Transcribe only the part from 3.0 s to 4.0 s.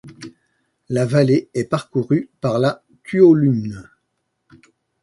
Tuolumne.